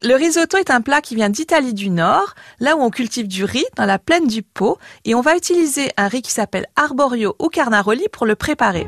Le 0.00 0.14
risotto 0.14 0.56
est 0.56 0.70
un 0.70 0.80
plat 0.80 1.00
qui 1.00 1.16
vient 1.16 1.28
d'Italie 1.28 1.74
du 1.74 1.90
Nord, 1.90 2.36
là 2.60 2.76
où 2.76 2.80
on 2.80 2.88
cultive 2.88 3.26
du 3.26 3.42
riz 3.42 3.64
dans 3.74 3.84
la 3.84 3.98
plaine 3.98 4.28
du 4.28 4.44
Pô, 4.44 4.78
et 5.04 5.16
on 5.16 5.20
va 5.22 5.36
utiliser 5.36 5.90
un 5.96 6.06
riz 6.06 6.22
qui 6.22 6.30
s'appelle 6.30 6.66
arborio 6.76 7.34
ou 7.40 7.48
carnaroli 7.48 8.06
pour 8.12 8.24
le 8.24 8.36
préparer. 8.36 8.86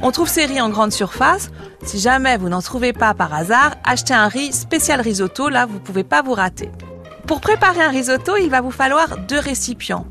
On 0.00 0.12
trouve 0.12 0.30
ces 0.30 0.46
riz 0.46 0.62
en 0.62 0.70
grande 0.70 0.92
surface. 0.92 1.50
Si 1.84 1.98
jamais 1.98 2.38
vous 2.38 2.48
n'en 2.48 2.62
trouvez 2.62 2.94
pas 2.94 3.12
par 3.12 3.34
hasard, 3.34 3.72
achetez 3.84 4.14
un 4.14 4.28
riz 4.28 4.54
spécial 4.54 5.02
risotto, 5.02 5.50
là 5.50 5.66
vous 5.66 5.78
pouvez 5.78 6.04
pas 6.04 6.22
vous 6.22 6.32
rater. 6.32 6.70
Pour 7.26 7.42
préparer 7.42 7.82
un 7.82 7.90
risotto, 7.90 8.38
il 8.38 8.48
va 8.48 8.62
vous 8.62 8.70
falloir 8.70 9.18
deux 9.28 9.38
récipients. 9.38 10.06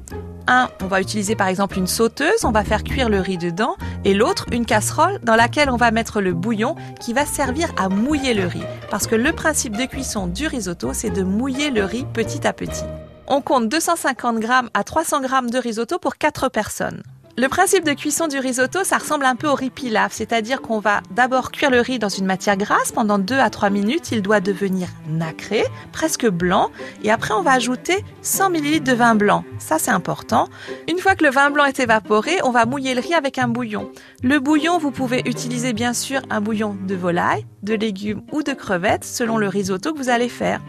Un, 0.48 0.70
on 0.84 0.88
va 0.88 1.02
utiliser 1.02 1.36
par 1.36 1.48
exemple 1.48 1.78
une 1.78 1.88
sauteuse, 1.88 2.44
on 2.44 2.52
va 2.52 2.64
faire 2.64 2.84
cuire 2.84 3.10
le 3.10 3.20
riz 3.20 3.38
dedans, 3.38 3.76
et 4.04 4.14
l'autre, 4.14 4.46
une 4.52 4.66
casserole 4.66 5.20
dans 5.24 5.36
laquelle 5.36 5.70
on 5.70 5.76
va 5.76 5.92
mettre 5.92 6.22
le 6.22 6.34
bouillon 6.34 6.76
qui 7.00 7.14
va 7.14 7.26
servir 7.26 7.74
à 7.78 7.90
mouiller 7.90 8.34
le 8.34 8.46
riz. 8.46 8.64
Parce 8.92 9.08
que 9.08 9.16
le 9.16 9.32
principe 9.34 9.76
de 9.76 9.86
cuisson 9.86 10.28
du 10.28 10.48
risotto, 10.48 10.94
c'est 10.94 11.10
de 11.10 11.24
mouiller 11.24 11.72
le 11.72 11.84
riz 11.84 12.06
petit 12.14 12.46
à 12.48 12.54
petit. 12.54 12.84
On 13.28 13.42
compte 13.42 13.70
250 13.70 14.42
g 14.42 14.48
à 14.74 14.84
300 14.84 15.24
g 15.24 15.52
de 15.52 15.58
risotto 15.58 15.98
pour 15.98 16.18
4 16.18 16.50
personnes. 16.50 17.02
Le 17.38 17.50
principe 17.50 17.84
de 17.84 17.92
cuisson 17.92 18.30
du 18.30 18.40
risotto, 18.40 18.86
ça 18.86 18.98
ressemble 18.98 19.26
un 19.26 19.36
peu 19.36 19.50
au 19.50 19.56
riz 19.56 19.70
pilaf, 19.70 20.14
c'est-à-dire 20.14 20.62
qu'on 20.62 20.80
va 20.80 21.02
d'abord 21.12 21.52
cuire 21.52 21.70
le 21.70 21.82
riz 21.82 22.00
dans 22.00 22.08
une 22.08 22.26
matière 22.26 22.56
grasse 22.56 22.94
pendant 22.94 23.20
2 23.20 23.36
à 23.36 23.50
3 23.50 23.70
minutes, 23.70 24.14
il 24.14 24.22
doit 24.22 24.40
devenir 24.40 24.88
nacré, 25.10 25.66
presque 25.92 26.30
blanc, 26.30 26.72
et 27.04 27.12
après 27.12 27.34
on 27.34 27.42
va 27.42 27.52
ajouter 27.52 28.06
100 28.22 28.52
ml 28.52 28.84
de 28.84 28.94
vin 28.94 29.16
blanc. 29.16 29.44
Ça 29.60 29.80
c'est 29.80 29.92
important. 29.92 30.48
Une 30.88 30.98
fois 30.98 31.16
que 31.16 31.26
le 31.26 31.30
vin 31.30 31.50
blanc 31.50 31.66
est 31.66 31.82
évaporé, 31.82 32.38
on 32.46 32.52
va 32.52 32.66
mouiller 32.66 32.96
le 32.96 33.02
riz 33.02 33.16
avec 33.16 33.38
un 33.38 33.50
bouillon. 33.50 33.92
Le 34.24 34.40
bouillon, 34.40 34.78
vous 34.78 34.92
pouvez 34.92 35.22
utiliser 35.26 35.74
bien 35.74 35.94
sûr 35.94 36.22
un 36.30 36.40
bouillon 36.40 36.78
de 36.88 36.96
volaille, 36.96 37.46
de 37.64 37.74
légumes 37.74 38.22
ou 38.32 38.44
de 38.44 38.54
crevettes 38.54 39.04
selon 39.04 39.38
le 39.38 39.50
risotto 39.50 39.92
que 39.92 39.98
vous 39.98 40.10
allez 40.10 40.30
faire. 40.30 40.62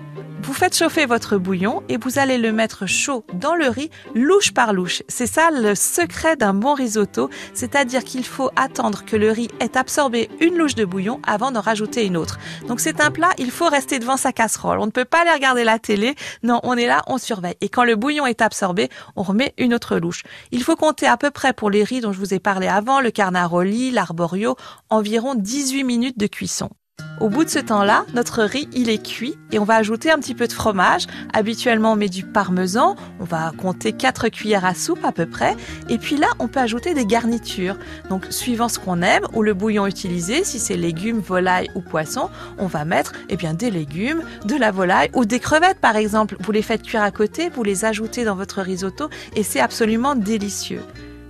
Vous 0.43 0.53
faites 0.53 0.77
chauffer 0.77 1.07
votre 1.07 1.39
bouillon 1.39 1.83
et 1.89 1.97
vous 1.97 2.19
allez 2.19 2.39
le 2.39 2.53
mettre 2.53 2.87
chaud 2.87 3.25
dans 3.33 3.55
le 3.55 3.69
riz, 3.69 3.91
louche 4.15 4.53
par 4.53 4.73
louche. 4.73 5.03
C'est 5.09 5.27
ça 5.27 5.51
le 5.51 5.75
secret 5.75 6.37
d'un 6.37 6.55
bon 6.55 6.75
risotto, 6.75 7.31
c'est-à-dire 7.55 8.05
qu'il 8.05 8.25
faut 8.25 8.51
attendre 8.55 9.05
que 9.05 9.17
le 9.17 9.31
riz 9.31 9.49
ait 9.61 9.77
absorbé 9.77 10.29
une 10.41 10.57
louche 10.57 10.75
de 10.75 10.85
bouillon 10.85 11.21
avant 11.27 11.51
d'en 11.51 11.61
rajouter 11.61 12.05
une 12.05 12.17
autre. 12.17 12.39
Donc 12.69 12.81
c'est 12.81 13.01
un 13.01 13.11
plat, 13.11 13.31
il 13.39 13.51
faut 13.51 13.69
rester 13.69 13.99
devant 13.99 14.17
sa 14.17 14.33
casserole. 14.33 14.79
On 14.79 14.87
ne 14.87 14.91
peut 14.91 15.05
pas 15.05 15.23
aller 15.23 15.33
regarder 15.33 15.65
la 15.65 15.79
télé. 15.79 16.15
Non, 16.43 16.61
on 16.63 16.77
est 16.77 16.87
là, 16.87 17.03
on 17.07 17.19
surveille. 17.19 17.57
Et 17.61 17.69
quand 17.69 17.85
le 17.85 17.97
bouillon 17.97 18.27
est 18.27 18.43
absorbé, 18.43 18.89
on 19.17 19.23
remet 19.23 19.55
une 19.59 19.75
autre 19.75 19.97
louche. 19.97 20.23
Il 20.53 20.63
faut 20.63 20.77
compter 20.77 21.07
à 21.07 21.17
peu 21.17 21.31
près 21.31 21.55
pour 21.55 21.71
les 21.71 21.83
riz 21.83 22.01
dont 22.01 22.13
je 22.13 22.19
vous 22.19 22.35
ai 22.35 22.41
parlé 22.41 22.69
avant, 22.69 23.01
le 23.01 23.11
carnaroli, 23.11 23.91
l'arborio, 23.91 24.57
environ 24.91 25.35
18 25.35 25.85
minutes 25.85 26.19
de 26.19 26.27
cuisson. 26.27 26.71
Au 27.19 27.31
bout 27.31 27.45
de 27.45 27.49
ce 27.49 27.59
temps-là, 27.59 28.05
notre 28.13 28.43
riz, 28.43 28.69
il 28.75 28.91
est 28.91 29.03
cuit 29.03 29.39
et 29.51 29.59
on 29.59 29.65
va 29.65 29.77
ajouter 29.77 30.11
un 30.11 30.19
petit 30.19 30.35
peu 30.35 30.47
de 30.47 30.53
fromage. 30.53 31.07
Habituellement, 31.33 31.93
on 31.93 31.97
met 31.97 32.11
du 32.11 32.25
parmesan. 32.25 32.95
On 33.21 33.25
va 33.25 33.53
compter 33.57 33.93
4 33.93 34.29
cuillères 34.29 34.67
à 34.67 34.75
soupe 34.75 35.03
à 35.03 35.13
peu 35.13 35.25
près. 35.25 35.57
Et 35.89 35.97
puis 35.97 36.19
là, 36.19 36.27
on 36.41 36.49
peut 36.49 36.61
ajouter 36.61 36.93
des 36.93 37.07
garnitures. 37.07 37.77
Donc, 38.11 38.27
suivant 38.29 38.69
ce 38.69 38.79
qu'on 38.79 39.01
aime 39.01 39.27
ou 39.33 39.43
le 39.43 39.55
bouillon 39.55 39.87
utilisé, 39.87 40.45
si 40.45 40.59
c'est 40.59 40.77
légumes, 40.77 41.21
volaille 41.21 41.71
ou 41.75 41.81
poisson, 41.81 42.29
on 42.59 42.67
va 42.67 42.85
mettre, 42.85 43.13
eh 43.31 43.37
bien, 43.37 43.55
des 43.55 43.71
légumes, 43.71 44.23
de 44.45 44.57
la 44.57 44.71
volaille 44.71 45.11
ou 45.15 45.25
des 45.25 45.41
crevettes, 45.41 45.81
par 45.81 45.97
exemple. 45.97 46.37
Vous 46.41 46.53
les 46.53 46.63
faites 46.63 46.83
cuire 46.83 47.03
à 47.03 47.11
côté, 47.11 47.49
vous 47.49 47.63
les 47.63 47.87
ajoutez 47.87 48.25
dans 48.25 48.37
votre 48.37 48.61
risotto 48.61 49.09
et 49.35 49.43
c'est 49.43 49.61
absolument 49.61 50.17
délicieux. 50.17 50.83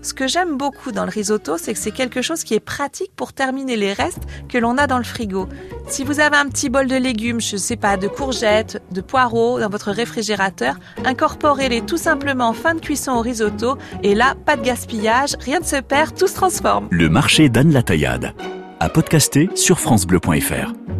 Ce 0.06 0.14
que 0.14 0.28
j'aime 0.28 0.56
beaucoup 0.56 0.92
dans 0.92 1.04
le 1.04 1.10
risotto, 1.10 1.58
c'est 1.58 1.72
que 1.72 1.80
c'est 1.80 1.90
quelque 1.90 2.22
chose 2.22 2.44
qui 2.44 2.54
est 2.54 2.60
pratique 2.60 3.10
pour 3.16 3.32
terminer 3.32 3.74
les 3.74 3.92
restes 3.92 4.22
que 4.48 4.56
l'on 4.56 4.78
a 4.78 4.86
dans 4.86 4.98
le 4.98 5.04
frigo. 5.04 5.48
Si 5.88 6.04
vous 6.04 6.20
avez 6.20 6.36
un 6.36 6.46
petit 6.46 6.68
bol 6.68 6.86
de 6.86 6.94
légumes, 6.94 7.40
je 7.40 7.56
ne 7.56 7.60
sais 7.60 7.74
pas, 7.74 7.96
de 7.96 8.06
courgettes, 8.06 8.80
de 8.92 9.00
poireaux 9.00 9.58
dans 9.58 9.68
votre 9.68 9.90
réfrigérateur, 9.90 10.77
incorporez-les 11.04 11.80
tout 11.80 11.96
simplement 11.96 12.50
en 12.50 12.52
fin 12.52 12.77
de 12.77 12.80
cuisson 12.80 13.14
au 13.14 13.20
risotto 13.20 13.78
et 14.04 14.14
là, 14.14 14.36
pas 14.46 14.54
de 14.54 14.62
gaspillage, 14.62 15.34
rien 15.40 15.58
ne 15.58 15.64
se 15.64 15.80
perd, 15.80 16.16
tout 16.16 16.28
se 16.28 16.36
transforme. 16.36 16.86
Le 16.92 17.08
marché 17.08 17.48
d'Anne 17.48 17.83
Taillade. 17.83 18.33
À 18.78 18.89
podcaster 18.89 19.50
sur 19.56 19.80
francebleu.fr. 19.80 20.95